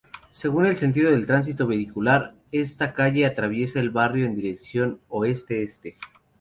[0.31, 5.99] Según el sentido del tránsito vehicular, esta calle atraviesa el barrio en dirección Oeste-Este.